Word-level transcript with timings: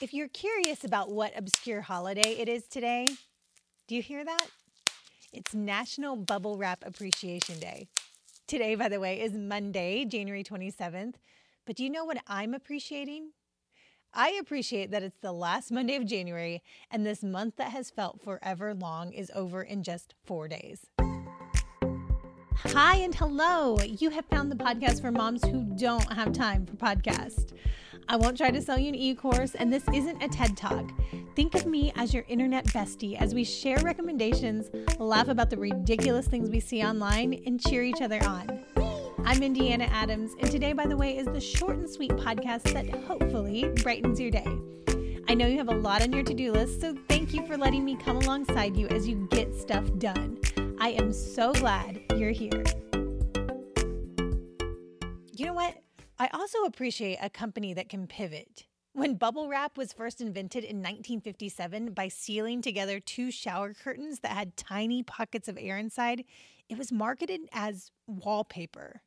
If 0.00 0.14
you're 0.14 0.28
curious 0.28 0.82
about 0.82 1.10
what 1.10 1.36
obscure 1.36 1.82
holiday 1.82 2.30
it 2.38 2.48
is 2.48 2.66
today, 2.66 3.06
do 3.86 3.94
you 3.94 4.00
hear 4.00 4.24
that? 4.24 4.46
It's 5.30 5.52
National 5.52 6.16
Bubble 6.16 6.56
Wrap 6.56 6.82
Appreciation 6.86 7.58
Day. 7.58 7.86
Today, 8.46 8.76
by 8.76 8.88
the 8.88 8.98
way, 8.98 9.20
is 9.20 9.34
Monday, 9.34 10.06
January 10.06 10.42
27th. 10.42 11.16
But 11.66 11.76
do 11.76 11.84
you 11.84 11.90
know 11.90 12.06
what 12.06 12.16
I'm 12.26 12.54
appreciating? 12.54 13.32
I 14.14 14.38
appreciate 14.40 14.90
that 14.90 15.02
it's 15.02 15.18
the 15.20 15.32
last 15.32 15.70
Monday 15.70 15.96
of 15.96 16.06
January 16.06 16.62
and 16.90 17.04
this 17.04 17.22
month 17.22 17.56
that 17.56 17.72
has 17.72 17.90
felt 17.90 18.22
forever 18.22 18.72
long 18.72 19.12
is 19.12 19.30
over 19.34 19.62
in 19.62 19.82
just 19.82 20.14
four 20.24 20.48
days. 20.48 20.86
Hi 22.54 22.96
and 22.96 23.14
hello. 23.14 23.78
You 23.82 24.08
have 24.08 24.24
found 24.24 24.50
the 24.50 24.56
podcast 24.56 25.02
for 25.02 25.12
moms 25.12 25.44
who 25.44 25.62
don't 25.76 26.10
have 26.10 26.32
time 26.32 26.64
for 26.64 26.76
podcast. 26.76 27.52
I 28.10 28.16
won't 28.16 28.36
try 28.36 28.50
to 28.50 28.60
sell 28.60 28.76
you 28.76 28.88
an 28.88 28.96
e 28.96 29.14
course, 29.14 29.54
and 29.54 29.72
this 29.72 29.84
isn't 29.94 30.20
a 30.20 30.26
TED 30.26 30.56
Talk. 30.56 30.90
Think 31.36 31.54
of 31.54 31.64
me 31.64 31.92
as 31.94 32.12
your 32.12 32.24
internet 32.26 32.64
bestie 32.64 33.16
as 33.16 33.36
we 33.36 33.44
share 33.44 33.78
recommendations, 33.84 34.68
laugh 34.98 35.28
about 35.28 35.48
the 35.48 35.56
ridiculous 35.56 36.26
things 36.26 36.50
we 36.50 36.58
see 36.58 36.82
online, 36.82 37.40
and 37.46 37.60
cheer 37.60 37.84
each 37.84 38.02
other 38.02 38.20
on. 38.24 38.64
I'm 39.24 39.44
Indiana 39.44 39.84
Adams, 39.92 40.32
and 40.40 40.50
today, 40.50 40.72
by 40.72 40.88
the 40.88 40.96
way, 40.96 41.18
is 41.18 41.26
the 41.26 41.40
short 41.40 41.76
and 41.76 41.88
sweet 41.88 42.10
podcast 42.10 42.72
that 42.72 42.90
hopefully 43.04 43.68
brightens 43.84 44.18
your 44.18 44.32
day. 44.32 44.58
I 45.28 45.34
know 45.34 45.46
you 45.46 45.58
have 45.58 45.68
a 45.68 45.76
lot 45.76 46.02
on 46.02 46.12
your 46.12 46.24
to 46.24 46.34
do 46.34 46.50
list, 46.50 46.80
so 46.80 46.96
thank 47.08 47.32
you 47.32 47.46
for 47.46 47.56
letting 47.56 47.84
me 47.84 47.94
come 47.94 48.16
alongside 48.16 48.76
you 48.76 48.88
as 48.88 49.06
you 49.06 49.28
get 49.30 49.54
stuff 49.54 49.84
done. 49.98 50.40
I 50.80 50.88
am 50.88 51.12
so 51.12 51.52
glad 51.52 52.00
you're 52.16 52.32
here. 52.32 52.64
You 55.36 55.46
know 55.46 55.54
what? 55.54 55.76
I 56.20 56.28
also 56.34 56.64
appreciate 56.64 57.16
a 57.22 57.30
company 57.30 57.72
that 57.72 57.88
can 57.88 58.06
pivot. 58.06 58.66
When 58.92 59.14
bubble 59.14 59.48
wrap 59.48 59.78
was 59.78 59.94
first 59.94 60.20
invented 60.20 60.64
in 60.64 60.76
1957 60.76 61.92
by 61.94 62.08
sealing 62.08 62.60
together 62.60 63.00
two 63.00 63.30
shower 63.30 63.72
curtains 63.72 64.20
that 64.20 64.32
had 64.32 64.54
tiny 64.54 65.02
pockets 65.02 65.48
of 65.48 65.56
air 65.58 65.78
inside, 65.78 66.24
it 66.68 66.76
was 66.76 66.92
marketed 66.92 67.48
as 67.52 67.90
wallpaper. 68.06 69.00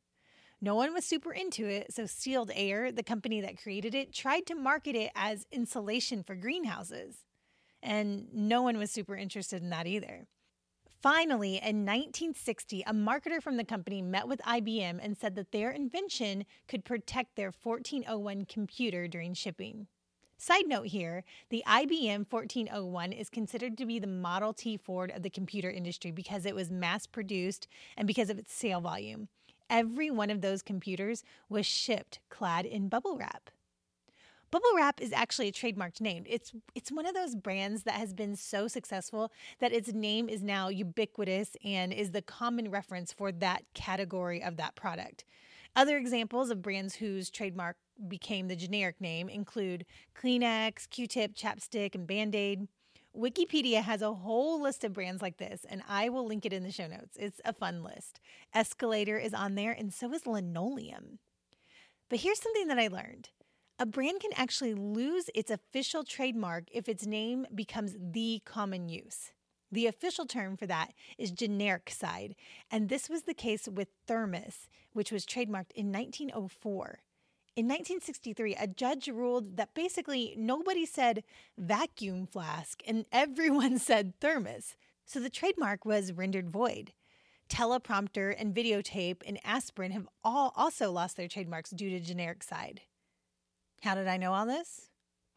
No 0.60 0.74
one 0.74 0.92
was 0.92 1.04
super 1.04 1.32
into 1.32 1.66
it, 1.66 1.94
so 1.94 2.04
Sealed 2.04 2.50
Air, 2.52 2.90
the 2.90 3.04
company 3.04 3.40
that 3.42 3.62
created 3.62 3.94
it, 3.94 4.12
tried 4.12 4.44
to 4.46 4.56
market 4.56 4.96
it 4.96 5.12
as 5.14 5.46
insulation 5.52 6.24
for 6.24 6.34
greenhouses. 6.34 7.18
And 7.80 8.26
no 8.32 8.60
one 8.62 8.76
was 8.76 8.90
super 8.90 9.14
interested 9.14 9.62
in 9.62 9.70
that 9.70 9.86
either. 9.86 10.26
Finally, 11.04 11.56
in 11.56 11.84
1960, 11.84 12.82
a 12.86 12.94
marketer 12.94 13.38
from 13.38 13.58
the 13.58 13.62
company 13.62 14.00
met 14.00 14.26
with 14.26 14.40
IBM 14.40 14.98
and 15.02 15.18
said 15.18 15.34
that 15.34 15.52
their 15.52 15.70
invention 15.70 16.46
could 16.66 16.82
protect 16.82 17.36
their 17.36 17.52
1401 17.62 18.46
computer 18.46 19.06
during 19.06 19.34
shipping. 19.34 19.86
Side 20.38 20.66
note 20.66 20.86
here 20.86 21.22
the 21.50 21.62
IBM 21.66 22.24
1401 22.30 23.12
is 23.12 23.28
considered 23.28 23.76
to 23.76 23.84
be 23.84 23.98
the 23.98 24.06
Model 24.06 24.54
T 24.54 24.78
Ford 24.78 25.12
of 25.14 25.22
the 25.22 25.28
computer 25.28 25.70
industry 25.70 26.10
because 26.10 26.46
it 26.46 26.54
was 26.54 26.70
mass 26.70 27.06
produced 27.06 27.68
and 27.98 28.06
because 28.06 28.30
of 28.30 28.38
its 28.38 28.54
sale 28.54 28.80
volume. 28.80 29.28
Every 29.68 30.10
one 30.10 30.30
of 30.30 30.40
those 30.40 30.62
computers 30.62 31.22
was 31.50 31.66
shipped 31.66 32.20
clad 32.30 32.64
in 32.64 32.88
bubble 32.88 33.18
wrap. 33.18 33.50
Bubble 34.54 34.76
wrap 34.76 35.00
is 35.00 35.12
actually 35.12 35.48
a 35.48 35.52
trademarked 35.52 36.00
name. 36.00 36.22
It's 36.28 36.52
it's 36.76 36.92
one 36.92 37.06
of 37.06 37.14
those 37.14 37.34
brands 37.34 37.82
that 37.82 37.94
has 37.94 38.12
been 38.12 38.36
so 38.36 38.68
successful 38.68 39.32
that 39.58 39.72
its 39.72 39.92
name 39.92 40.28
is 40.28 40.44
now 40.44 40.68
ubiquitous 40.68 41.56
and 41.64 41.92
is 41.92 42.12
the 42.12 42.22
common 42.22 42.70
reference 42.70 43.12
for 43.12 43.32
that 43.32 43.64
category 43.74 44.40
of 44.40 44.56
that 44.58 44.76
product. 44.76 45.24
Other 45.74 45.96
examples 45.96 46.50
of 46.50 46.62
brands 46.62 46.94
whose 46.94 47.30
trademark 47.30 47.78
became 48.06 48.46
the 48.46 48.54
generic 48.54 49.00
name 49.00 49.28
include 49.28 49.86
Kleenex, 50.16 50.88
Q-tip, 50.88 51.34
Chapstick, 51.34 51.96
and 51.96 52.06
Band-Aid. 52.06 52.68
Wikipedia 53.12 53.82
has 53.82 54.02
a 54.02 54.14
whole 54.14 54.62
list 54.62 54.84
of 54.84 54.92
brands 54.92 55.20
like 55.20 55.38
this, 55.38 55.66
and 55.68 55.82
I 55.88 56.08
will 56.10 56.26
link 56.28 56.46
it 56.46 56.52
in 56.52 56.62
the 56.62 56.70
show 56.70 56.86
notes. 56.86 57.16
It's 57.18 57.40
a 57.44 57.52
fun 57.52 57.82
list. 57.82 58.20
Escalator 58.54 59.18
is 59.18 59.34
on 59.34 59.56
there, 59.56 59.72
and 59.72 59.92
so 59.92 60.12
is 60.12 60.28
linoleum. 60.28 61.18
But 62.08 62.20
here's 62.20 62.40
something 62.40 62.68
that 62.68 62.78
I 62.78 62.86
learned 62.86 63.30
a 63.78 63.86
brand 63.86 64.20
can 64.20 64.30
actually 64.36 64.74
lose 64.74 65.30
its 65.34 65.50
official 65.50 66.04
trademark 66.04 66.64
if 66.72 66.88
its 66.88 67.06
name 67.06 67.46
becomes 67.54 67.96
the 67.98 68.40
common 68.44 68.88
use. 68.88 69.32
The 69.72 69.86
official 69.88 70.26
term 70.26 70.56
for 70.56 70.66
that 70.66 70.92
is 71.18 71.32
genericide, 71.32 72.34
and 72.70 72.88
this 72.88 73.08
was 73.10 73.22
the 73.22 73.34
case 73.34 73.66
with 73.66 73.88
Thermos, 74.06 74.68
which 74.92 75.10
was 75.10 75.26
trademarked 75.26 75.72
in 75.74 75.90
1904. 75.90 77.00
In 77.56 77.66
1963, 77.66 78.54
a 78.54 78.66
judge 78.68 79.08
ruled 79.08 79.56
that 79.56 79.74
basically 79.74 80.34
nobody 80.36 80.86
said 80.86 81.24
vacuum 81.58 82.26
flask 82.26 82.82
and 82.86 83.06
everyone 83.12 83.78
said 83.78 84.14
thermos, 84.20 84.76
so 85.04 85.20
the 85.20 85.30
trademark 85.30 85.84
was 85.84 86.12
rendered 86.12 86.50
void. 86.50 86.92
Teleprompter 87.48 88.34
and 88.36 88.54
videotape 88.54 89.22
and 89.26 89.38
aspirin 89.44 89.92
have 89.92 90.08
all 90.24 90.52
also 90.56 90.90
lost 90.90 91.16
their 91.16 91.28
trademarks 91.28 91.70
due 91.70 91.90
to 91.90 92.00
genericide. 92.00 92.78
How 93.84 93.94
did 93.94 94.08
I 94.08 94.16
know 94.16 94.32
all 94.32 94.46
this? 94.46 94.88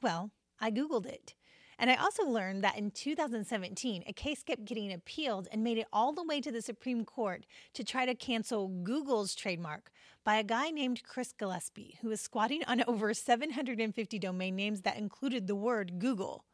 Well, 0.01 0.31
I 0.61 0.71
Googled 0.71 1.05
it. 1.05 1.35
And 1.77 1.91
I 1.91 1.95
also 1.95 2.23
learned 2.23 2.63
that 2.63 2.77
in 2.77 2.91
2017, 2.91 4.05
a 4.07 4.13
case 4.13 4.41
kept 4.41 4.63
getting 4.63 4.93
appealed 4.93 5.49
and 5.51 5.65
made 5.65 5.77
it 5.77 5.87
all 5.91 6.13
the 6.13 6.23
way 6.23 6.39
to 6.39 6.49
the 6.49 6.61
Supreme 6.61 7.03
Court 7.03 7.45
to 7.73 7.83
try 7.83 8.05
to 8.05 8.15
cancel 8.15 8.69
Google's 8.69 9.35
trademark 9.35 9.91
by 10.23 10.37
a 10.37 10.45
guy 10.45 10.69
named 10.69 11.03
Chris 11.03 11.33
Gillespie, 11.33 11.97
who 12.01 12.07
was 12.07 12.21
squatting 12.21 12.63
on 12.69 12.81
over 12.87 13.13
750 13.13 14.17
domain 14.17 14.55
names 14.55 14.83
that 14.83 14.97
included 14.97 15.47
the 15.47 15.53
word 15.53 15.99
Google. 15.99 16.45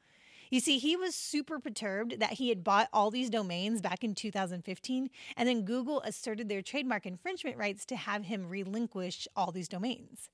You 0.49 0.61
see, 0.61 0.79
he 0.79 0.95
was 0.95 1.13
super 1.13 1.59
perturbed 1.59 2.19
that 2.19 2.33
he 2.33 2.49
had 2.49 2.63
bought 2.63 2.89
all 2.91 3.11
these 3.11 3.29
domains 3.29 3.81
back 3.81 4.03
in 4.03 4.15
2015, 4.15 5.11
and 5.37 5.47
then 5.47 5.63
Google 5.63 6.01
asserted 6.01 6.49
their 6.49 6.63
trademark 6.63 7.05
infringement 7.05 7.55
rights 7.55 7.85
to 7.85 7.95
have 7.95 8.25
him 8.25 8.49
relinquish 8.49 9.27
all 9.35 9.51
these 9.51 9.67
domains 9.67 10.29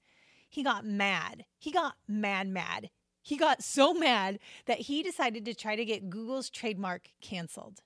he 0.49 0.63
got 0.63 0.85
mad. 0.85 1.45
He 1.57 1.71
got 1.71 1.95
mad, 2.07 2.47
mad. 2.47 2.89
He 3.21 3.37
got 3.37 3.63
so 3.63 3.93
mad 3.93 4.39
that 4.65 4.81
he 4.81 5.03
decided 5.03 5.45
to 5.45 5.53
try 5.53 5.75
to 5.75 5.85
get 5.85 6.09
Google's 6.09 6.49
trademark 6.49 7.09
canceled. 7.21 7.81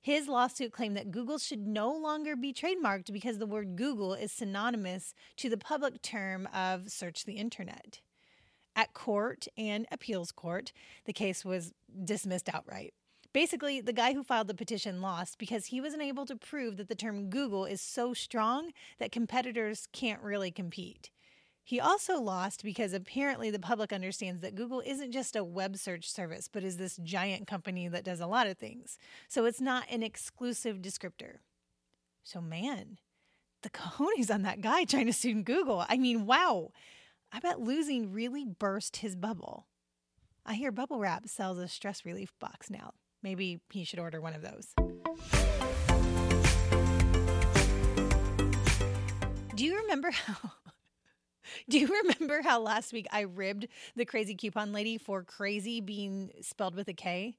His 0.00 0.28
lawsuit 0.28 0.72
claimed 0.72 0.96
that 0.96 1.10
Google 1.10 1.38
should 1.38 1.66
no 1.66 1.92
longer 1.92 2.36
be 2.36 2.52
trademarked 2.52 3.12
because 3.12 3.38
the 3.38 3.46
word 3.46 3.76
Google 3.76 4.14
is 4.14 4.32
synonymous 4.32 5.12
to 5.36 5.50
the 5.50 5.58
public 5.58 6.00
term 6.00 6.48
of 6.54 6.90
search 6.90 7.24
the 7.24 7.34
internet. 7.34 8.00
At 8.74 8.94
court 8.94 9.48
and 9.56 9.86
appeals 9.90 10.30
court, 10.32 10.72
the 11.04 11.12
case 11.12 11.44
was 11.44 11.74
dismissed 12.04 12.48
outright. 12.52 12.94
Basically, 13.32 13.80
the 13.80 13.92
guy 13.92 14.14
who 14.14 14.22
filed 14.22 14.48
the 14.48 14.54
petition 14.54 15.02
lost 15.02 15.36
because 15.36 15.66
he 15.66 15.80
was 15.80 15.92
unable 15.92 16.24
to 16.26 16.36
prove 16.36 16.76
that 16.76 16.88
the 16.88 16.94
term 16.94 17.28
Google 17.28 17.66
is 17.66 17.80
so 17.80 18.14
strong 18.14 18.70
that 18.98 19.12
competitors 19.12 19.88
can't 19.92 20.22
really 20.22 20.50
compete. 20.50 21.10
He 21.68 21.80
also 21.80 22.18
lost 22.18 22.64
because 22.64 22.94
apparently 22.94 23.50
the 23.50 23.58
public 23.58 23.92
understands 23.92 24.40
that 24.40 24.54
Google 24.54 24.82
isn't 24.86 25.12
just 25.12 25.36
a 25.36 25.44
web 25.44 25.76
search 25.76 26.10
service, 26.10 26.48
but 26.50 26.64
is 26.64 26.78
this 26.78 26.96
giant 26.96 27.46
company 27.46 27.88
that 27.88 28.06
does 28.06 28.20
a 28.20 28.26
lot 28.26 28.46
of 28.46 28.56
things. 28.56 28.96
So 29.28 29.44
it's 29.44 29.60
not 29.60 29.84
an 29.90 30.02
exclusive 30.02 30.78
descriptor. 30.78 31.40
So, 32.22 32.40
man, 32.40 32.96
the 33.60 33.68
cojones 33.68 34.32
on 34.32 34.40
that 34.44 34.62
guy 34.62 34.84
trying 34.84 35.08
to 35.08 35.12
sue 35.12 35.42
Google. 35.42 35.84
I 35.86 35.98
mean, 35.98 36.24
wow. 36.24 36.70
I 37.30 37.38
bet 37.38 37.60
losing 37.60 38.14
really 38.14 38.46
burst 38.46 38.96
his 38.96 39.14
bubble. 39.14 39.66
I 40.46 40.54
hear 40.54 40.72
Bubble 40.72 41.00
Wrap 41.00 41.28
sells 41.28 41.58
a 41.58 41.68
stress 41.68 42.06
relief 42.06 42.32
box 42.40 42.70
now. 42.70 42.94
Maybe 43.22 43.60
he 43.68 43.84
should 43.84 43.98
order 43.98 44.22
one 44.22 44.32
of 44.32 44.40
those. 44.40 44.72
Do 49.54 49.64
you 49.66 49.76
remember 49.76 50.10
how 50.12 50.52
Do 51.68 51.78
you 51.78 51.86
remember 52.02 52.42
how 52.42 52.60
last 52.60 52.92
week 52.92 53.06
I 53.12 53.20
ribbed 53.20 53.68
the 53.96 54.06
Krazy 54.06 54.38
Coupon 54.38 54.72
Lady 54.72 54.98
for 54.98 55.22
crazy 55.22 55.80
being 55.80 56.30
spelled 56.40 56.74
with 56.74 56.88
a 56.88 56.94
K? 56.94 57.36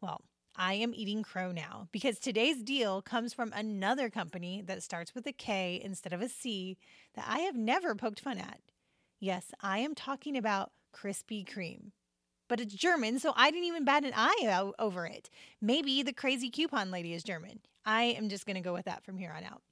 Well, 0.00 0.22
I 0.56 0.74
am 0.74 0.92
eating 0.94 1.22
crow 1.22 1.50
now 1.50 1.88
because 1.92 2.18
today's 2.18 2.62
deal 2.62 3.00
comes 3.00 3.32
from 3.32 3.52
another 3.54 4.10
company 4.10 4.62
that 4.66 4.82
starts 4.82 5.14
with 5.14 5.26
a 5.26 5.32
K 5.32 5.80
instead 5.82 6.12
of 6.12 6.20
a 6.20 6.28
C 6.28 6.76
that 7.14 7.24
I 7.26 7.40
have 7.40 7.56
never 7.56 7.94
poked 7.94 8.20
fun 8.20 8.38
at. 8.38 8.60
Yes, 9.18 9.52
I 9.60 9.78
am 9.78 9.94
talking 9.94 10.36
about 10.36 10.72
Krispy 10.94 11.48
Kreme. 11.48 11.92
But 12.48 12.60
it's 12.60 12.74
German, 12.74 13.18
so 13.18 13.32
I 13.34 13.50
didn't 13.50 13.66
even 13.66 13.84
bat 13.84 14.04
an 14.04 14.12
eye 14.14 14.70
over 14.78 15.06
it. 15.06 15.30
Maybe 15.60 16.02
the 16.02 16.12
Krazy 16.12 16.52
Coupon 16.52 16.90
Lady 16.90 17.14
is 17.14 17.22
German. 17.22 17.60
I 17.86 18.02
am 18.02 18.28
just 18.28 18.44
going 18.44 18.56
to 18.56 18.60
go 18.60 18.74
with 18.74 18.84
that 18.84 19.04
from 19.04 19.16
here 19.16 19.32
on 19.34 19.44
out. 19.44 19.62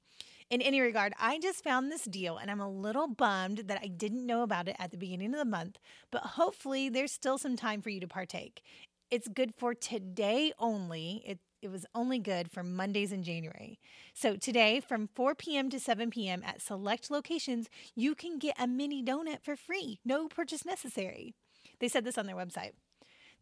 In 0.51 0.61
any 0.61 0.81
regard, 0.81 1.13
I 1.17 1.39
just 1.39 1.63
found 1.63 1.89
this 1.89 2.03
deal 2.03 2.35
and 2.35 2.51
I'm 2.51 2.59
a 2.59 2.69
little 2.69 3.07
bummed 3.07 3.59
that 3.67 3.79
I 3.81 3.87
didn't 3.87 4.25
know 4.25 4.43
about 4.43 4.67
it 4.67 4.75
at 4.79 4.91
the 4.91 4.97
beginning 4.97 5.33
of 5.33 5.39
the 5.39 5.45
month, 5.45 5.79
but 6.11 6.21
hopefully 6.23 6.89
there's 6.89 7.13
still 7.13 7.37
some 7.37 7.55
time 7.55 7.81
for 7.81 7.89
you 7.89 8.01
to 8.01 8.07
partake. 8.07 8.61
It's 9.09 9.29
good 9.29 9.53
for 9.57 9.73
today 9.73 10.51
only. 10.59 11.23
It 11.25 11.39
it 11.61 11.71
was 11.71 11.85
only 11.93 12.17
good 12.17 12.49
for 12.49 12.63
Mondays 12.63 13.11
in 13.11 13.21
January. 13.21 13.79
So 14.15 14.35
today, 14.35 14.79
from 14.79 15.09
4 15.13 15.35
p.m. 15.35 15.69
to 15.69 15.79
7 15.79 16.09
p.m. 16.09 16.41
at 16.43 16.59
select 16.59 17.11
locations, 17.11 17.69
you 17.95 18.15
can 18.15 18.39
get 18.39 18.55
a 18.59 18.65
mini 18.65 19.03
donut 19.03 19.43
for 19.43 19.55
free, 19.55 19.99
no 20.03 20.27
purchase 20.27 20.65
necessary. 20.65 21.35
They 21.79 21.87
said 21.87 22.03
this 22.03 22.17
on 22.17 22.25
their 22.25 22.35
website. 22.35 22.71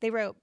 They 0.02 0.12
wrote, 0.12 0.36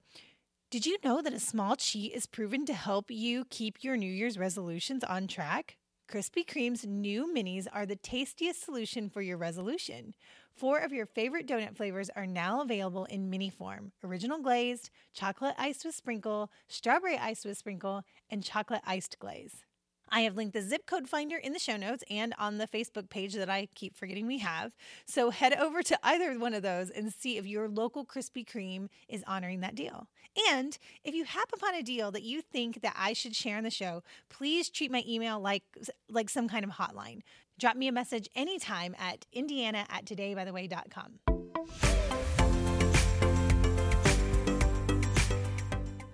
Did 0.71 0.87
you 0.87 0.97
know 1.03 1.21
that 1.21 1.33
a 1.33 1.39
small 1.39 1.75
cheat 1.75 2.13
is 2.13 2.25
proven 2.25 2.65
to 2.65 2.73
help 2.73 3.11
you 3.11 3.45
keep 3.47 3.83
your 3.83 3.95
New 3.95 4.11
Year's 4.11 4.39
resolutions 4.39 5.03
on 5.03 5.27
track? 5.27 5.77
Krispy 6.07 6.45
Kreme's 6.47 6.85
new 6.85 7.27
minis 7.35 7.67
are 7.73 7.85
the 7.85 7.97
tastiest 7.97 8.63
solution 8.63 9.09
for 9.09 9.21
your 9.21 9.35
resolution. 9.35 10.13
Four 10.55 10.79
of 10.79 10.93
your 10.93 11.05
favorite 11.05 11.45
donut 11.45 11.75
flavors 11.75 12.09
are 12.15 12.25
now 12.25 12.61
available 12.61 13.03
in 13.05 13.29
mini 13.29 13.49
form 13.49 13.91
original 14.01 14.39
glazed, 14.39 14.89
chocolate 15.13 15.55
iced 15.57 15.83
with 15.83 15.95
sprinkle, 15.95 16.49
strawberry 16.69 17.17
iced 17.17 17.45
with 17.45 17.57
sprinkle, 17.57 18.03
and 18.29 18.41
chocolate 18.41 18.83
iced 18.85 19.19
glaze. 19.19 19.65
I 20.09 20.21
have 20.21 20.35
linked 20.35 20.53
the 20.53 20.61
zip 20.61 20.85
code 20.85 21.07
finder 21.07 21.35
in 21.37 21.53
the 21.53 21.59
show 21.59 21.77
notes 21.77 22.03
and 22.09 22.33
on 22.39 22.57
the 22.57 22.67
Facebook 22.67 23.09
page 23.09 23.33
that 23.33 23.49
I 23.49 23.67
keep 23.75 23.95
forgetting 23.95 24.25
we 24.27 24.39
have. 24.39 24.75
So 25.05 25.29
head 25.29 25.53
over 25.53 25.83
to 25.83 25.99
either 26.03 26.37
one 26.39 26.53
of 26.53 26.63
those 26.63 26.89
and 26.89 27.11
see 27.11 27.37
if 27.37 27.45
your 27.45 27.67
local 27.67 28.05
Krispy 28.05 28.45
Kreme 28.47 28.87
is 29.09 29.23
honoring 29.27 29.59
that 29.61 29.75
deal. 29.75 30.07
And 30.49 30.77
if 31.03 31.13
you 31.13 31.25
happen 31.25 31.59
upon 31.61 31.75
a 31.75 31.83
deal 31.83 32.11
that 32.11 32.23
you 32.23 32.41
think 32.41 32.81
that 32.81 32.95
I 32.97 33.13
should 33.13 33.35
share 33.35 33.57
on 33.57 33.63
the 33.63 33.69
show, 33.69 34.03
please 34.29 34.69
treat 34.69 34.91
my 34.91 35.03
email 35.07 35.39
like 35.39 35.63
like 36.09 36.29
some 36.29 36.47
kind 36.47 36.63
of 36.63 36.71
hotline. 36.71 37.21
Drop 37.59 37.75
me 37.75 37.87
a 37.87 37.91
message 37.91 38.29
anytime 38.35 38.95
at 38.99 39.25
indiana 39.33 39.85
at 39.89 40.05
todaybytheway.com. 40.05 41.19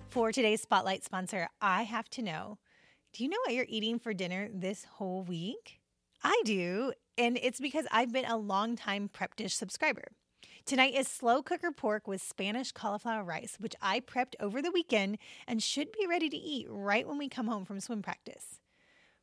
For 0.08 0.30
today's 0.30 0.62
spotlight 0.62 1.04
sponsor, 1.04 1.48
I 1.60 1.82
have 1.82 2.08
to 2.10 2.22
know 2.22 2.58
do 3.14 3.22
you 3.22 3.30
know 3.30 3.38
what 3.46 3.54
you're 3.54 3.64
eating 3.68 4.00
for 4.00 4.12
dinner 4.12 4.48
this 4.52 4.84
whole 4.84 5.22
week? 5.22 5.78
I 6.24 6.42
do, 6.44 6.92
and 7.16 7.38
it's 7.40 7.60
because 7.60 7.86
I've 7.92 8.12
been 8.12 8.24
a 8.24 8.36
long-time 8.36 9.08
Prep 9.08 9.36
Dish 9.36 9.54
subscriber. 9.54 10.08
Tonight 10.66 10.94
is 10.94 11.06
slow 11.06 11.40
cooker 11.40 11.70
pork 11.70 12.08
with 12.08 12.20
Spanish 12.20 12.72
cauliflower 12.72 13.22
rice, 13.22 13.56
which 13.60 13.76
I 13.80 14.00
prepped 14.00 14.34
over 14.40 14.60
the 14.60 14.72
weekend 14.72 15.18
and 15.46 15.62
should 15.62 15.92
be 15.92 16.08
ready 16.08 16.28
to 16.28 16.36
eat 16.36 16.66
right 16.68 17.06
when 17.06 17.16
we 17.18 17.28
come 17.28 17.46
home 17.46 17.64
from 17.64 17.78
swim 17.78 18.02
practice. 18.02 18.58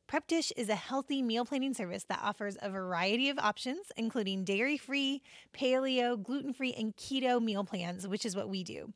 Prep 0.08 0.26
Dish 0.26 0.54
is 0.56 0.70
a 0.70 0.76
healthy 0.76 1.22
meal 1.22 1.44
planning 1.44 1.74
service 1.74 2.06
that 2.06 2.22
offers 2.24 2.58
a 2.62 2.70
variety 2.70 3.28
of 3.28 3.40
options, 3.40 3.92
including 3.98 4.46
dairy 4.46 4.78
free, 4.78 5.22
paleo, 5.54 6.22
gluten 6.22 6.54
free, 6.54 6.74
and 6.74 6.96
keto 6.96 7.44
meal 7.44 7.66
plans, 7.66 8.08
which 8.08 8.26
is 8.26 8.38
what 8.38 8.48
we 8.48 8.64
do. 8.64 8.94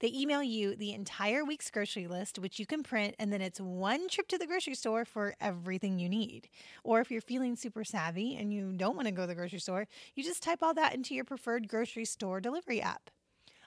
They 0.00 0.12
email 0.14 0.42
you 0.42 0.76
the 0.76 0.92
entire 0.92 1.44
week's 1.44 1.70
grocery 1.70 2.06
list, 2.06 2.38
which 2.38 2.58
you 2.58 2.66
can 2.66 2.82
print, 2.82 3.16
and 3.18 3.32
then 3.32 3.40
it's 3.40 3.60
one 3.60 4.08
trip 4.08 4.28
to 4.28 4.38
the 4.38 4.46
grocery 4.46 4.74
store 4.74 5.04
for 5.04 5.34
everything 5.40 5.98
you 5.98 6.08
need. 6.08 6.48
Or 6.84 7.00
if 7.00 7.10
you're 7.10 7.20
feeling 7.20 7.56
super 7.56 7.82
savvy 7.82 8.36
and 8.36 8.52
you 8.52 8.72
don't 8.72 8.94
want 8.94 9.08
to 9.08 9.12
go 9.12 9.22
to 9.22 9.26
the 9.26 9.34
grocery 9.34 9.58
store, 9.58 9.88
you 10.14 10.22
just 10.22 10.42
type 10.42 10.62
all 10.62 10.74
that 10.74 10.94
into 10.94 11.14
your 11.14 11.24
preferred 11.24 11.68
grocery 11.68 12.04
store 12.04 12.40
delivery 12.40 12.80
app. 12.80 13.10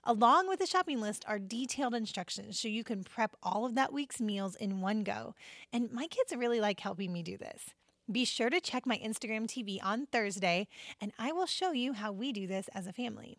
Along 0.03 0.47
with 0.47 0.59
the 0.59 0.65
shopping 0.65 0.99
list 0.99 1.23
are 1.27 1.37
detailed 1.37 1.93
instructions 1.93 2.59
so 2.59 2.67
you 2.67 2.83
can 2.83 3.03
prep 3.03 3.35
all 3.43 3.65
of 3.65 3.75
that 3.75 3.93
week's 3.93 4.19
meals 4.19 4.55
in 4.55 4.81
one 4.81 5.03
go. 5.03 5.35
And 5.71 5.91
my 5.91 6.07
kids 6.07 6.33
really 6.35 6.59
like 6.59 6.79
helping 6.79 7.13
me 7.13 7.21
do 7.21 7.37
this. 7.37 7.71
Be 8.11 8.25
sure 8.25 8.49
to 8.49 8.59
check 8.59 8.85
my 8.85 8.97
Instagram 8.97 9.45
TV 9.45 9.79
on 9.83 10.07
Thursday, 10.07 10.67
and 10.99 11.11
I 11.19 11.31
will 11.31 11.45
show 11.45 11.71
you 11.71 11.93
how 11.93 12.11
we 12.11 12.31
do 12.31 12.47
this 12.47 12.67
as 12.73 12.87
a 12.87 12.93
family. 12.93 13.37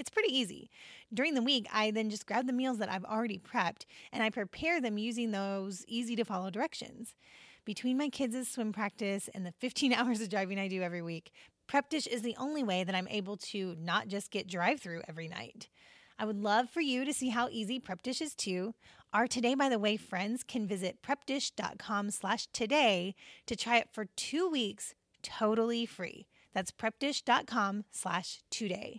It's 0.00 0.08
pretty 0.08 0.34
easy. 0.34 0.70
During 1.12 1.34
the 1.34 1.42
week, 1.42 1.66
I 1.70 1.90
then 1.90 2.08
just 2.08 2.24
grab 2.24 2.46
the 2.46 2.54
meals 2.54 2.78
that 2.78 2.90
I've 2.90 3.04
already 3.04 3.38
prepped 3.38 3.84
and 4.10 4.22
I 4.22 4.30
prepare 4.30 4.80
them 4.80 4.96
using 4.96 5.30
those 5.30 5.84
easy 5.86 6.16
to 6.16 6.24
follow 6.24 6.48
directions. 6.48 7.14
Between 7.66 7.98
my 7.98 8.08
kids' 8.08 8.48
swim 8.48 8.72
practice 8.72 9.28
and 9.34 9.44
the 9.44 9.52
15 9.52 9.92
hours 9.92 10.22
of 10.22 10.30
driving 10.30 10.58
I 10.58 10.68
do 10.68 10.80
every 10.80 11.02
week, 11.02 11.32
Prep 11.66 11.90
Dish 11.90 12.06
is 12.06 12.22
the 12.22 12.34
only 12.38 12.62
way 12.62 12.82
that 12.82 12.94
I'm 12.94 13.08
able 13.08 13.36
to 13.36 13.76
not 13.78 14.08
just 14.08 14.30
get 14.30 14.48
drive 14.48 14.80
through 14.80 15.02
every 15.06 15.28
night. 15.28 15.68
I 16.18 16.24
would 16.24 16.42
love 16.42 16.70
for 16.70 16.80
you 16.80 17.04
to 17.04 17.12
see 17.12 17.28
how 17.28 17.50
easy 17.50 17.78
Prep 17.78 18.00
Dish 18.00 18.22
is 18.22 18.34
too. 18.34 18.72
Our 19.12 19.26
Today 19.26 19.54
by 19.54 19.68
the 19.68 19.78
Way 19.78 19.98
friends 19.98 20.42
can 20.42 20.66
visit 20.66 21.02
prepdish.com 21.02 22.10
slash 22.10 22.46
today 22.54 23.14
to 23.44 23.54
try 23.54 23.76
it 23.76 23.90
for 23.92 24.06
two 24.16 24.48
weeks 24.48 24.94
totally 25.22 25.84
free. 25.84 26.26
That's 26.54 26.70
prepdish.com 26.70 27.84
slash 27.90 28.40
today. 28.50 28.96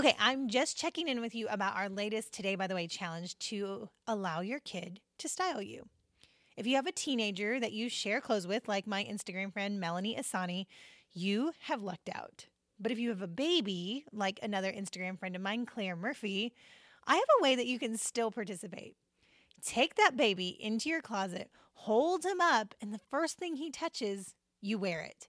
Okay, 0.00 0.16
I'm 0.18 0.48
just 0.48 0.78
checking 0.78 1.08
in 1.08 1.20
with 1.20 1.34
you 1.34 1.46
about 1.48 1.76
our 1.76 1.90
latest 1.90 2.32
Today 2.32 2.54
by 2.54 2.66
the 2.66 2.74
Way 2.74 2.86
challenge 2.86 3.38
to 3.40 3.90
allow 4.06 4.40
your 4.40 4.58
kid 4.58 4.98
to 5.18 5.28
style 5.28 5.60
you. 5.60 5.90
If 6.56 6.66
you 6.66 6.76
have 6.76 6.86
a 6.86 6.90
teenager 6.90 7.60
that 7.60 7.72
you 7.72 7.90
share 7.90 8.22
clothes 8.22 8.46
with, 8.46 8.66
like 8.66 8.86
my 8.86 9.04
Instagram 9.04 9.52
friend 9.52 9.78
Melanie 9.78 10.16
Asani, 10.18 10.64
you 11.12 11.52
have 11.64 11.82
lucked 11.82 12.08
out. 12.14 12.46
But 12.78 12.92
if 12.92 12.98
you 12.98 13.10
have 13.10 13.20
a 13.20 13.28
baby, 13.28 14.06
like 14.10 14.40
another 14.42 14.72
Instagram 14.72 15.18
friend 15.18 15.36
of 15.36 15.42
mine, 15.42 15.66
Claire 15.66 15.96
Murphy, 15.96 16.54
I 17.06 17.16
have 17.16 17.22
a 17.38 17.42
way 17.42 17.54
that 17.54 17.66
you 17.66 17.78
can 17.78 17.98
still 17.98 18.30
participate. 18.30 18.96
Take 19.62 19.96
that 19.96 20.16
baby 20.16 20.56
into 20.58 20.88
your 20.88 21.02
closet, 21.02 21.50
hold 21.74 22.24
him 22.24 22.40
up, 22.40 22.74
and 22.80 22.90
the 22.94 23.00
first 23.10 23.36
thing 23.36 23.56
he 23.56 23.70
touches, 23.70 24.34
you 24.62 24.78
wear 24.78 25.02
it. 25.02 25.28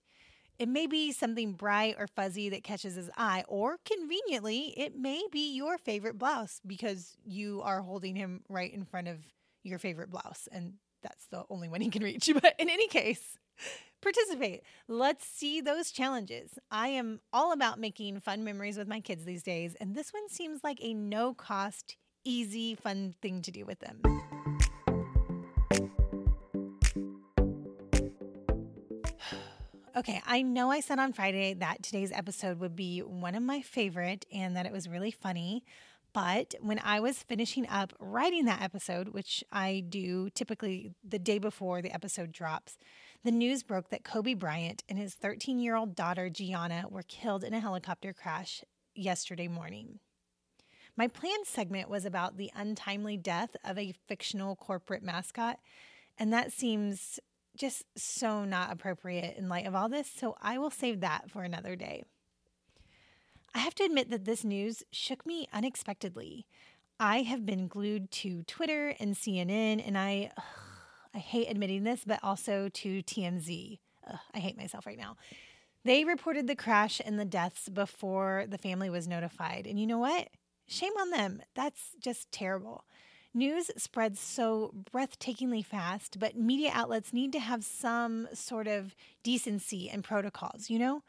It 0.61 0.69
may 0.69 0.85
be 0.85 1.11
something 1.11 1.53
bright 1.53 1.95
or 1.97 2.05
fuzzy 2.05 2.49
that 2.49 2.63
catches 2.63 2.93
his 2.93 3.09
eye, 3.17 3.43
or 3.47 3.79
conveniently, 3.83 4.75
it 4.77 4.95
may 4.95 5.23
be 5.31 5.55
your 5.55 5.79
favorite 5.79 6.19
blouse 6.19 6.61
because 6.67 7.17
you 7.25 7.63
are 7.63 7.81
holding 7.81 8.15
him 8.15 8.43
right 8.47 8.71
in 8.71 8.85
front 8.85 9.07
of 9.07 9.17
your 9.63 9.79
favorite 9.79 10.11
blouse, 10.11 10.47
and 10.51 10.73
that's 11.01 11.25
the 11.31 11.45
only 11.49 11.67
one 11.67 11.81
he 11.81 11.89
can 11.89 12.03
reach. 12.03 12.29
But 12.39 12.53
in 12.59 12.69
any 12.69 12.87
case, 12.87 13.39
participate. 14.03 14.61
Let's 14.87 15.25
see 15.25 15.61
those 15.61 15.89
challenges. 15.89 16.59
I 16.69 16.89
am 16.89 17.21
all 17.33 17.53
about 17.53 17.79
making 17.79 18.19
fun 18.19 18.43
memories 18.43 18.77
with 18.77 18.87
my 18.87 18.99
kids 18.99 19.25
these 19.25 19.41
days, 19.41 19.73
and 19.81 19.95
this 19.95 20.13
one 20.13 20.29
seems 20.29 20.63
like 20.63 20.77
a 20.79 20.93
no 20.93 21.33
cost, 21.33 21.97
easy, 22.23 22.75
fun 22.75 23.15
thing 23.19 23.41
to 23.41 23.49
do 23.49 23.65
with 23.65 23.79
them. 23.79 24.03
Okay, 30.01 30.19
I 30.25 30.41
know 30.41 30.71
I 30.71 30.79
said 30.79 30.97
on 30.97 31.13
Friday 31.13 31.53
that 31.53 31.83
today's 31.83 32.11
episode 32.11 32.59
would 32.59 32.75
be 32.75 33.01
one 33.01 33.35
of 33.35 33.43
my 33.43 33.61
favorite 33.61 34.25
and 34.33 34.55
that 34.55 34.65
it 34.65 34.71
was 34.71 34.89
really 34.89 35.11
funny. 35.11 35.63
But 36.11 36.55
when 36.59 36.79
I 36.83 36.99
was 36.99 37.21
finishing 37.21 37.67
up 37.69 37.93
writing 37.99 38.45
that 38.45 38.63
episode, 38.63 39.09
which 39.09 39.43
I 39.51 39.83
do 39.87 40.31
typically 40.31 40.95
the 41.07 41.19
day 41.19 41.37
before 41.37 41.83
the 41.83 41.93
episode 41.93 42.31
drops, 42.31 42.79
the 43.23 43.29
news 43.29 43.61
broke 43.61 43.91
that 43.91 44.03
Kobe 44.03 44.33
Bryant 44.33 44.83
and 44.89 44.97
his 44.97 45.13
13 45.13 45.59
year 45.59 45.75
old 45.75 45.95
daughter, 45.95 46.31
Gianna, 46.31 46.85
were 46.89 47.03
killed 47.03 47.43
in 47.43 47.53
a 47.53 47.59
helicopter 47.59 48.11
crash 48.11 48.63
yesterday 48.95 49.47
morning. 49.47 49.99
My 50.97 51.07
planned 51.07 51.45
segment 51.45 51.91
was 51.91 52.05
about 52.05 52.37
the 52.37 52.49
untimely 52.55 53.17
death 53.17 53.55
of 53.63 53.77
a 53.77 53.93
fictional 54.07 54.55
corporate 54.55 55.03
mascot, 55.03 55.59
and 56.17 56.33
that 56.33 56.51
seems 56.51 57.19
just 57.55 57.83
so 57.97 58.45
not 58.45 58.71
appropriate 58.71 59.37
in 59.37 59.49
light 59.49 59.67
of 59.67 59.75
all 59.75 59.89
this, 59.89 60.09
so 60.09 60.35
I 60.41 60.57
will 60.57 60.71
save 60.71 61.01
that 61.01 61.29
for 61.29 61.43
another 61.43 61.75
day. 61.75 62.03
I 63.53 63.59
have 63.59 63.75
to 63.75 63.83
admit 63.83 64.09
that 64.09 64.25
this 64.25 64.43
news 64.43 64.83
shook 64.91 65.25
me 65.25 65.47
unexpectedly. 65.51 66.45
I 66.99 67.23
have 67.23 67.45
been 67.45 67.67
glued 67.67 68.11
to 68.11 68.43
Twitter 68.43 68.95
and 68.99 69.15
CNN, 69.15 69.85
and 69.85 69.97
I, 69.97 70.31
ugh, 70.37 70.43
I 71.13 71.17
hate 71.17 71.49
admitting 71.49 71.83
this, 71.83 72.03
but 72.05 72.19
also 72.23 72.69
to 72.69 73.03
TMZ. 73.03 73.79
Ugh, 74.09 74.19
I 74.33 74.39
hate 74.39 74.57
myself 74.57 74.85
right 74.85 74.97
now. 74.97 75.17
They 75.83 76.03
reported 76.05 76.47
the 76.47 76.55
crash 76.55 77.01
and 77.03 77.19
the 77.19 77.25
deaths 77.25 77.67
before 77.67 78.45
the 78.47 78.57
family 78.57 78.89
was 78.89 79.07
notified. 79.07 79.65
And 79.65 79.79
you 79.79 79.87
know 79.87 79.97
what? 79.97 80.29
Shame 80.67 80.93
on 80.99 81.09
them. 81.09 81.41
That's 81.55 81.95
just 81.99 82.31
terrible. 82.31 82.85
News 83.33 83.71
spreads 83.77 84.19
so 84.19 84.73
breathtakingly 84.93 85.65
fast, 85.65 86.19
but 86.19 86.35
media 86.35 86.71
outlets 86.73 87.13
need 87.13 87.31
to 87.31 87.39
have 87.39 87.63
some 87.63 88.27
sort 88.33 88.67
of 88.67 88.93
decency 89.23 89.89
and 89.89 90.03
protocols, 90.03 90.69
you 90.69 90.77
know? 90.77 91.03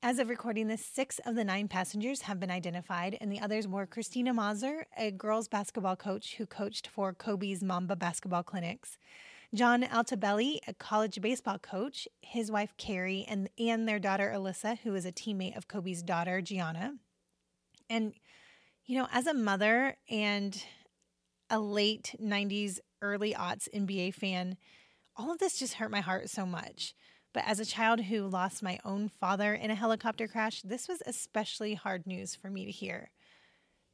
As 0.00 0.18
of 0.18 0.28
recording 0.28 0.68
this, 0.68 0.84
six 0.84 1.18
of 1.26 1.34
the 1.34 1.44
nine 1.44 1.66
passengers 1.66 2.22
have 2.22 2.38
been 2.38 2.50
identified, 2.50 3.16
and 3.20 3.32
the 3.32 3.40
others 3.40 3.66
were 3.66 3.86
Christina 3.86 4.32
Mauser, 4.32 4.86
a 4.96 5.10
girls 5.10 5.48
basketball 5.48 5.96
coach 5.96 6.34
who 6.36 6.46
coached 6.46 6.86
for 6.86 7.12
Kobe's 7.12 7.64
Mamba 7.64 7.96
basketball 7.96 8.42
clinics, 8.42 8.96
John 9.54 9.82
Altobelli, 9.82 10.58
a 10.68 10.74
college 10.74 11.20
baseball 11.20 11.58
coach, 11.58 12.06
his 12.20 12.52
wife 12.52 12.74
Carrie, 12.76 13.24
and, 13.28 13.48
and 13.58 13.88
their 13.88 13.98
daughter 13.98 14.32
Alyssa, 14.32 14.78
who 14.80 14.94
is 14.94 15.04
a 15.04 15.12
teammate 15.12 15.56
of 15.56 15.68
Kobe's 15.68 16.02
daughter 16.02 16.40
Gianna. 16.40 16.94
And 17.88 18.14
you 18.86 18.98
know, 18.98 19.08
as 19.12 19.26
a 19.26 19.34
mother 19.34 19.96
and 20.10 20.62
a 21.50 21.58
late 21.58 22.14
90s, 22.20 22.78
early 23.00 23.34
aughts 23.34 23.68
NBA 23.74 24.14
fan, 24.14 24.56
all 25.16 25.32
of 25.32 25.38
this 25.38 25.58
just 25.58 25.74
hurt 25.74 25.90
my 25.90 26.00
heart 26.00 26.28
so 26.28 26.44
much. 26.44 26.94
But 27.32 27.44
as 27.46 27.58
a 27.58 27.66
child 27.66 28.00
who 28.02 28.28
lost 28.28 28.62
my 28.62 28.78
own 28.84 29.08
father 29.08 29.54
in 29.54 29.70
a 29.70 29.74
helicopter 29.74 30.28
crash, 30.28 30.62
this 30.62 30.86
was 30.88 31.02
especially 31.06 31.74
hard 31.74 32.06
news 32.06 32.34
for 32.34 32.48
me 32.48 32.64
to 32.64 32.70
hear. 32.70 33.10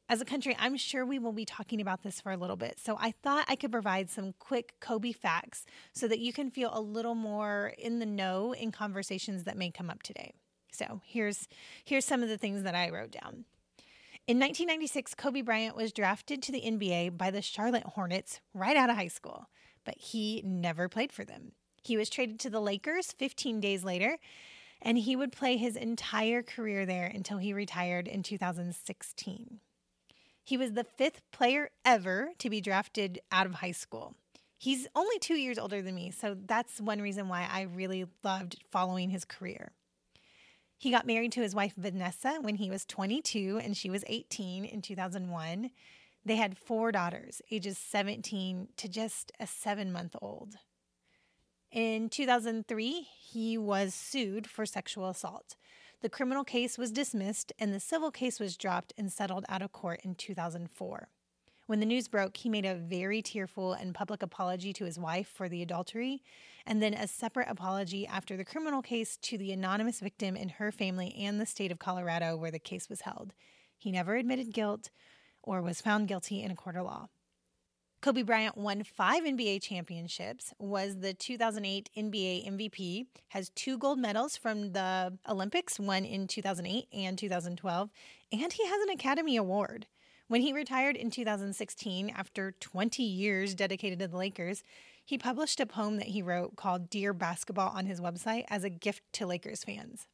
As 0.09 0.19
a 0.19 0.25
country, 0.25 0.55
I'm 0.59 0.75
sure 0.75 1.05
we 1.05 1.19
will 1.19 1.31
be 1.31 1.45
talking 1.45 1.79
about 1.79 2.03
this 2.03 2.19
for 2.19 2.31
a 2.33 2.37
little 2.37 2.57
bit. 2.57 2.79
So 2.79 2.97
I 2.99 3.13
thought 3.23 3.45
I 3.47 3.55
could 3.55 3.71
provide 3.71 4.09
some 4.09 4.33
quick 4.39 4.73
Kobe 4.81 5.13
facts 5.13 5.65
so 5.93 6.07
that 6.07 6.19
you 6.19 6.33
can 6.33 6.51
feel 6.51 6.69
a 6.73 6.81
little 6.81 7.15
more 7.15 7.73
in 7.77 7.99
the 7.99 8.05
know 8.05 8.53
in 8.53 8.71
conversations 8.71 9.45
that 9.45 9.57
may 9.57 9.71
come 9.71 9.89
up 9.89 10.03
today. 10.03 10.33
So 10.73 11.01
here's 11.05 11.47
here's 11.85 12.05
some 12.05 12.23
of 12.23 12.29
the 12.29 12.37
things 12.37 12.63
that 12.63 12.75
I 12.75 12.89
wrote 12.89 13.11
down. 13.11 13.45
In 14.27 14.37
1996, 14.37 15.15
Kobe 15.15 15.41
Bryant 15.41 15.75
was 15.75 15.91
drafted 15.91 16.43
to 16.43 16.51
the 16.51 16.61
NBA 16.61 17.17
by 17.17 17.31
the 17.31 17.41
Charlotte 17.41 17.83
Hornets 17.83 18.39
right 18.53 18.77
out 18.77 18.89
of 18.89 18.95
high 18.95 19.07
school, 19.07 19.49
but 19.83 19.97
he 19.97 20.43
never 20.45 20.87
played 20.87 21.11
for 21.11 21.25
them. 21.25 21.53
He 21.81 21.97
was 21.97 22.09
traded 22.09 22.39
to 22.41 22.49
the 22.51 22.61
Lakers 22.61 23.11
15 23.13 23.59
days 23.59 23.83
later, 23.83 24.19
and 24.79 24.99
he 24.99 25.15
would 25.15 25.31
play 25.31 25.57
his 25.57 25.75
entire 25.75 26.43
career 26.43 26.85
there 26.85 27.07
until 27.07 27.39
he 27.39 27.51
retired 27.51 28.07
in 28.07 28.21
2016. 28.21 29.59
He 30.43 30.57
was 30.57 30.73
the 30.73 30.83
fifth 30.83 31.21
player 31.31 31.71
ever 31.83 32.29
to 32.37 32.49
be 32.49 32.61
drafted 32.61 33.19
out 33.31 33.47
of 33.47 33.55
high 33.55 33.71
school. 33.71 34.15
He's 34.55 34.87
only 34.95 35.17
two 35.17 35.35
years 35.35 35.57
older 35.57 35.81
than 35.81 35.95
me, 35.95 36.11
so 36.11 36.37
that's 36.45 36.79
one 36.79 37.01
reason 37.01 37.27
why 37.27 37.47
I 37.51 37.61
really 37.61 38.05
loved 38.23 38.63
following 38.69 39.09
his 39.09 39.25
career. 39.25 39.71
He 40.81 40.89
got 40.89 41.05
married 41.05 41.31
to 41.33 41.43
his 41.43 41.53
wife 41.53 41.75
Vanessa 41.77 42.39
when 42.41 42.55
he 42.55 42.71
was 42.71 42.85
22 42.85 43.61
and 43.63 43.77
she 43.77 43.91
was 43.91 44.03
18 44.07 44.65
in 44.65 44.81
2001. 44.81 45.69
They 46.25 46.37
had 46.37 46.57
four 46.57 46.91
daughters, 46.91 47.39
ages 47.51 47.77
17 47.77 48.69
to 48.77 48.89
just 48.89 49.31
a 49.39 49.45
seven 49.45 49.91
month 49.91 50.15
old. 50.23 50.55
In 51.71 52.09
2003, 52.09 52.93
he 53.03 53.59
was 53.59 53.93
sued 53.93 54.47
for 54.47 54.65
sexual 54.65 55.07
assault. 55.07 55.55
The 56.01 56.09
criminal 56.09 56.43
case 56.43 56.79
was 56.79 56.91
dismissed 56.91 57.53
and 57.59 57.71
the 57.71 57.79
civil 57.79 58.09
case 58.09 58.39
was 58.39 58.57
dropped 58.57 58.91
and 58.97 59.13
settled 59.13 59.45
out 59.49 59.61
of 59.61 59.71
court 59.71 60.01
in 60.03 60.15
2004. 60.15 61.09
When 61.71 61.79
the 61.79 61.85
news 61.85 62.09
broke, 62.09 62.35
he 62.35 62.49
made 62.49 62.65
a 62.65 62.75
very 62.75 63.21
tearful 63.21 63.71
and 63.71 63.95
public 63.95 64.21
apology 64.21 64.73
to 64.73 64.83
his 64.83 64.99
wife 64.99 65.29
for 65.29 65.47
the 65.47 65.61
adultery, 65.61 66.21
and 66.65 66.83
then 66.83 66.93
a 66.93 67.07
separate 67.07 67.47
apology 67.47 68.05
after 68.05 68.35
the 68.35 68.43
criminal 68.43 68.81
case 68.81 69.15
to 69.21 69.37
the 69.37 69.53
anonymous 69.53 70.01
victim 70.01 70.35
and 70.35 70.51
her 70.51 70.73
family 70.73 71.15
and 71.17 71.39
the 71.39 71.45
state 71.45 71.71
of 71.71 71.79
Colorado 71.79 72.35
where 72.35 72.51
the 72.51 72.59
case 72.59 72.89
was 72.89 72.99
held. 72.99 73.33
He 73.77 73.89
never 73.89 74.17
admitted 74.17 74.51
guilt 74.51 74.89
or 75.43 75.61
was 75.61 75.79
found 75.79 76.09
guilty 76.09 76.43
in 76.43 76.51
a 76.51 76.55
court 76.55 76.75
of 76.75 76.83
law. 76.83 77.07
Kobe 78.01 78.23
Bryant 78.23 78.57
won 78.57 78.83
five 78.83 79.23
NBA 79.23 79.61
championships, 79.61 80.53
was 80.59 80.97
the 80.99 81.13
2008 81.13 81.89
NBA 81.95 82.49
MVP, 82.49 83.05
has 83.29 83.49
two 83.55 83.77
gold 83.77 83.97
medals 83.97 84.35
from 84.35 84.73
the 84.73 85.17
Olympics, 85.25 85.79
one 85.79 86.03
in 86.03 86.27
2008 86.27 86.89
and 86.91 87.17
2012, 87.17 87.89
and 88.33 88.51
he 88.51 88.67
has 88.67 88.81
an 88.81 88.89
Academy 88.89 89.37
Award. 89.37 89.87
When 90.31 90.39
he 90.39 90.53
retired 90.53 90.95
in 90.95 91.11
2016, 91.11 92.09
after 92.09 92.53
20 92.61 93.03
years 93.03 93.53
dedicated 93.53 93.99
to 93.99 94.07
the 94.07 94.15
Lakers, 94.15 94.63
he 95.03 95.17
published 95.17 95.59
a 95.59 95.65
poem 95.65 95.97
that 95.97 96.07
he 96.07 96.21
wrote 96.21 96.55
called 96.55 96.89
Dear 96.89 97.11
Basketball 97.11 97.67
on 97.75 97.85
his 97.85 97.99
website 97.99 98.45
as 98.47 98.63
a 98.63 98.69
gift 98.69 99.03
to 99.11 99.27
Lakers 99.27 99.65
fans. 99.65 100.07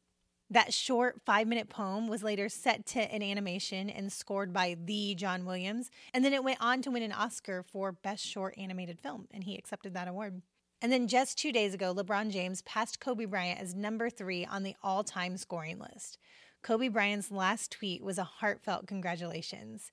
That 0.50 0.74
short 0.74 1.20
five 1.24 1.46
minute 1.46 1.68
poem 1.68 2.08
was 2.08 2.24
later 2.24 2.48
set 2.48 2.84
to 2.86 3.00
an 3.00 3.22
animation 3.22 3.88
and 3.88 4.12
scored 4.12 4.52
by 4.52 4.76
the 4.86 5.14
John 5.14 5.44
Williams. 5.44 5.88
And 6.12 6.24
then 6.24 6.32
it 6.32 6.42
went 6.42 6.60
on 6.60 6.82
to 6.82 6.90
win 6.90 7.04
an 7.04 7.12
Oscar 7.12 7.62
for 7.62 7.92
Best 7.92 8.26
Short 8.26 8.58
Animated 8.58 8.98
Film, 8.98 9.28
and 9.30 9.44
he 9.44 9.56
accepted 9.56 9.94
that 9.94 10.08
award. 10.08 10.42
And 10.82 10.90
then 10.90 11.06
just 11.06 11.38
two 11.38 11.52
days 11.52 11.74
ago, 11.74 11.94
LeBron 11.94 12.32
James 12.32 12.62
passed 12.62 12.98
Kobe 12.98 13.24
Bryant 13.24 13.60
as 13.60 13.72
number 13.72 14.10
three 14.10 14.44
on 14.44 14.64
the 14.64 14.74
all 14.82 15.04
time 15.04 15.36
scoring 15.36 15.78
list. 15.78 16.18
Kobe 16.62 16.88
Bryant's 16.88 17.30
last 17.30 17.72
tweet 17.72 18.02
was 18.02 18.18
a 18.18 18.24
heartfelt 18.24 18.86
congratulations. 18.86 19.90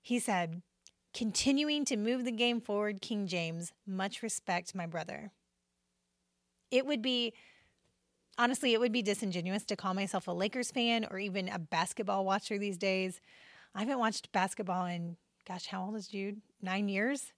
He 0.00 0.18
said, 0.18 0.62
Continuing 1.14 1.84
to 1.86 1.96
move 1.96 2.24
the 2.24 2.32
game 2.32 2.60
forward, 2.60 3.00
King 3.00 3.26
James, 3.26 3.72
much 3.86 4.22
respect, 4.22 4.74
my 4.74 4.86
brother. 4.86 5.32
It 6.70 6.84
would 6.84 7.00
be 7.00 7.32
honestly, 8.38 8.74
it 8.74 8.80
would 8.80 8.92
be 8.92 9.02
disingenuous 9.02 9.64
to 9.64 9.76
call 9.76 9.94
myself 9.94 10.28
a 10.28 10.32
Lakers 10.32 10.70
fan 10.70 11.06
or 11.10 11.18
even 11.18 11.48
a 11.48 11.58
basketball 11.58 12.24
watcher 12.24 12.58
these 12.58 12.76
days. 12.76 13.20
I 13.74 13.80
haven't 13.80 13.98
watched 13.98 14.32
basketball 14.32 14.86
in, 14.86 15.16
gosh, 15.46 15.66
how 15.66 15.84
old 15.84 15.96
is 15.96 16.08
Jude? 16.08 16.40
Nine 16.60 16.88
years? 16.88 17.32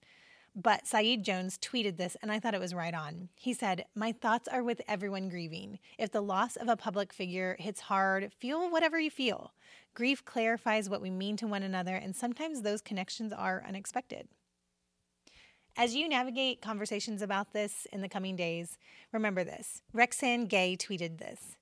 But 0.60 0.88
Saeed 0.88 1.22
Jones 1.22 1.56
tweeted 1.56 1.98
this, 1.98 2.16
and 2.20 2.32
I 2.32 2.40
thought 2.40 2.52
it 2.52 2.60
was 2.60 2.74
right 2.74 2.92
on. 2.92 3.28
He 3.36 3.54
said, 3.54 3.84
My 3.94 4.10
thoughts 4.10 4.48
are 4.48 4.64
with 4.64 4.82
everyone 4.88 5.28
grieving. 5.28 5.78
If 5.96 6.10
the 6.10 6.20
loss 6.20 6.56
of 6.56 6.66
a 6.68 6.76
public 6.76 7.12
figure 7.12 7.54
hits 7.60 7.82
hard, 7.82 8.32
feel 8.36 8.68
whatever 8.68 8.98
you 8.98 9.08
feel. 9.08 9.52
Grief 9.94 10.24
clarifies 10.24 10.90
what 10.90 11.00
we 11.00 11.10
mean 11.10 11.36
to 11.36 11.46
one 11.46 11.62
another, 11.62 11.94
and 11.94 12.16
sometimes 12.16 12.62
those 12.62 12.82
connections 12.82 13.32
are 13.32 13.62
unexpected. 13.68 14.26
As 15.76 15.94
you 15.94 16.08
navigate 16.08 16.60
conversations 16.60 17.22
about 17.22 17.52
this 17.52 17.86
in 17.92 18.00
the 18.00 18.08
coming 18.08 18.34
days, 18.34 18.78
remember 19.12 19.44
this. 19.44 19.82
Roxane 19.92 20.46
Gay 20.46 20.76
tweeted 20.76 21.18
this. 21.18 21.56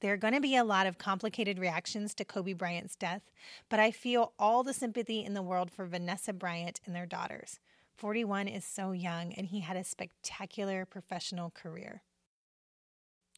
There 0.00 0.14
are 0.14 0.16
going 0.16 0.32
to 0.32 0.40
be 0.40 0.56
a 0.56 0.64
lot 0.64 0.86
of 0.86 0.96
complicated 0.96 1.58
reactions 1.58 2.14
to 2.14 2.24
Kobe 2.24 2.54
Bryant's 2.54 2.96
death, 2.96 3.30
but 3.68 3.78
I 3.78 3.90
feel 3.90 4.32
all 4.38 4.62
the 4.62 4.72
sympathy 4.72 5.22
in 5.22 5.34
the 5.34 5.42
world 5.42 5.70
for 5.70 5.84
Vanessa 5.84 6.32
Bryant 6.32 6.80
and 6.86 6.96
their 6.96 7.04
daughters. 7.04 7.60
41 7.96 8.48
is 8.48 8.64
so 8.64 8.92
young, 8.92 9.32
and 9.32 9.46
he 9.46 9.60
had 9.60 9.76
a 9.76 9.84
spectacular 9.84 10.84
professional 10.84 11.50
career. 11.50 12.02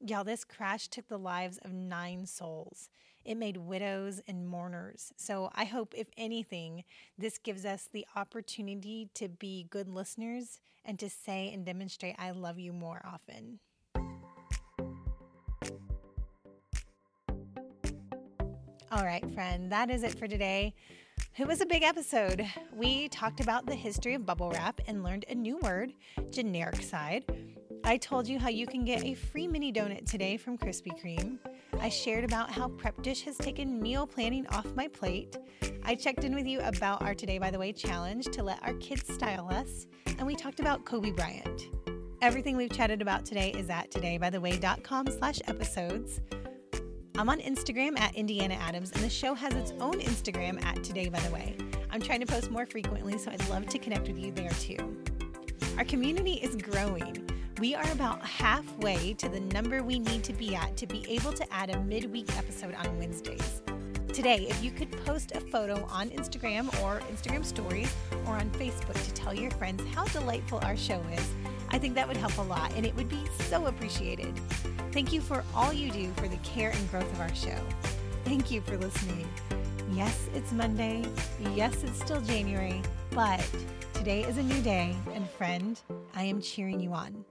Y'all, 0.01 0.25
this 0.25 0.45
crash 0.45 0.89
took 0.89 1.09
the 1.09 1.19
lives 1.19 1.59
of 1.59 1.73
nine 1.73 2.27
souls. 2.27 2.89
It 3.25 3.37
made 3.37 3.57
widows 3.57 4.21
and 4.27 4.47
mourners. 4.47 5.13
So 5.17 5.51
I 5.55 5.65
hope, 5.65 5.95
if 5.97 6.09
anything, 6.17 6.85
this 7.17 7.39
gives 7.39 7.65
us 7.65 7.89
the 7.91 8.07
opportunity 8.17 9.09
to 9.15 9.29
be 9.29 9.67
good 9.71 9.89
listeners 9.89 10.61
and 10.85 10.99
to 10.99 11.09
say 11.09 11.51
and 11.53 11.65
demonstrate, 11.65 12.17
I 12.19 12.33
love 12.33 12.59
you 12.59 12.73
more 12.73 13.01
often. 13.05 13.61
All 18.93 19.05
right, 19.05 19.25
friend, 19.33 19.73
that 19.73 19.91
is 19.91 20.03
it 20.03 20.19
for 20.19 20.29
today. 20.29 20.75
It 21.37 21.49
was 21.49 21.61
a 21.61 21.67
big 21.67 21.83
episode. 21.83 22.47
We 22.73 23.09
talked 23.09 23.41
about 23.41 23.67
the 23.67 23.75
history 23.75 24.15
of 24.15 24.25
bubble 24.25 24.51
wrap 24.51 24.81
and 24.87 25.03
learned 25.03 25.25
a 25.29 25.35
new 25.35 25.59
word, 25.59 25.93
genericide. 26.31 27.25
I 27.83 27.97
told 27.97 28.29
you 28.29 28.39
how 28.39 28.51
you 28.51 28.69
can 28.69 28.85
get 28.85 29.03
a 29.05 29.15
free 29.15 29.49
mini 29.49 29.73
donut 29.73 30.09
today 30.09 30.37
from 30.37 30.57
Krispy 30.57 30.93
Kreme. 30.97 31.39
I 31.81 31.89
shared 31.89 32.23
about 32.23 32.53
how 32.53 32.69
Prep 32.69 33.03
Dish 33.03 33.23
has 33.23 33.37
taken 33.37 33.83
meal 33.83 34.07
planning 34.07 34.47
off 34.51 34.77
my 34.77 34.87
plate. 34.87 35.37
I 35.83 35.97
checked 35.97 36.23
in 36.23 36.37
with 36.37 36.47
you 36.47 36.61
about 36.61 37.03
our 37.03 37.17
Today 37.17 37.39
by 37.39 37.51
the 37.51 37.59
Way 37.59 37.73
challenge 37.73 38.27
to 38.27 38.45
let 38.45 38.63
our 38.63 38.75
kids 38.75 39.13
style 39.13 39.49
us, 39.51 39.89
and 40.07 40.29
we 40.29 40.37
talked 40.37 40.61
about 40.61 40.85
Kobe 40.85 41.11
Bryant. 41.11 41.69
Everything 42.23 42.57
we've 42.57 42.73
chatted 42.73 43.03
about 43.03 43.25
today 43.25 43.51
is 43.51 43.71
at 43.71 43.91
todaybytheway.com 43.91 45.09
slash 45.09 45.41
episodes. 45.49 46.21
I'm 47.17 47.29
on 47.29 47.39
Instagram 47.39 47.97
at 48.01 48.13
Indiana 48.17 48.55
Adams, 48.55 48.91
and 48.91 49.01
the 49.01 49.09
show 49.09 49.35
has 49.35 49.55
its 49.55 49.73
own 49.79 50.01
Instagram 50.01 50.61
at 50.65 50.83
Today 50.83 51.09
by 51.09 51.21
the 51.21 51.33
Way. 51.33 51.57
I'm 51.89 52.03
trying 52.03 52.19
to 52.19 52.27
post 52.27 52.51
more 52.51 52.67
frequently, 52.67 53.19
so 53.19 53.31
I'd 53.31 53.49
love 53.49 53.69
to 53.69 53.79
connect 53.79 54.09
with 54.09 54.19
you 54.19 54.33
there 54.33 54.51
too. 54.51 54.97
Our 55.79 55.85
community 55.85 56.35
is 56.35 56.57
growing. 56.57 57.25
We 57.61 57.77
are 57.77 57.89
about 57.93 58.21
halfway 58.27 59.15
to 59.15 59.29
the 59.29 59.39
number 59.39 59.81
we 59.81 60.01
need 60.01 60.25
to 60.25 60.33
be 60.33 60.57
at 60.57 60.77
to 60.77 60.89
be 60.89 61.07
able 61.09 61.33
to 61.35 61.55
add 61.55 61.71
a 61.71 61.81
midweek 61.83 62.37
episode 62.37 62.75
on 62.75 62.99
Wednesdays. 62.99 63.63
Today, 64.09 64.49
if 64.51 64.65
you 64.65 64.73
could 64.73 64.91
post 65.05 65.37
a 65.37 65.41
photo 65.41 65.85
on 65.93 66.11
Instagram 66.11 66.67
or 66.83 66.99
Instagram 67.13 67.45
stories 67.45 67.95
or 68.27 68.33
on 68.33 68.51
Facebook 68.51 69.01
to 69.05 69.13
tell 69.13 69.33
your 69.33 69.53
friends 69.53 69.85
how 69.95 70.05
delightful 70.07 70.59
our 70.65 70.77
show 70.77 71.01
is, 71.13 71.31
I 71.71 71.79
think 71.79 71.95
that 71.95 72.09
would 72.09 72.17
help 72.17 72.37
a 72.39 72.43
lot 72.43 72.73
and 72.75 72.85
it 72.85 72.95
would 72.97 73.09
be 73.09 73.25
so 73.49 73.67
appreciated. 73.67 74.35
Thank 74.95 75.13
you 75.13 75.21
for 75.21 75.43
all 75.57 75.73
you 75.73 75.91
do 75.91 76.13
for 76.13 76.29
the 76.29 76.37
care 76.45 76.71
and 76.71 76.91
growth 76.93 77.13
of 77.15 77.21
our 77.21 77.35
show. 77.35 77.59
Thank 78.25 78.53
you 78.53 78.61
for 78.61 78.77
listening. 78.77 79.29
Yes, 79.91 80.29
it's 80.35 80.53
Monday. 80.53 81.05
Yes, 81.57 81.83
it's 81.83 81.99
still 81.99 82.21
January, 82.21 82.81
but 83.11 83.45
today 83.93 84.23
is 84.23 84.39
a 84.39 84.43
new 84.45 84.63
day, 84.63 84.95
and 85.13 85.29
friend, 85.31 85.81
I 86.15 86.23
am 86.23 86.41
cheering 86.41 86.79
you 86.79 86.93
on. 86.93 87.25